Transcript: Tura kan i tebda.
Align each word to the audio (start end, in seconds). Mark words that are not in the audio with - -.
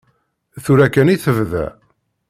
Tura 0.63 0.87
kan 0.93 1.11
i 1.13 1.17
tebda. 1.23 1.65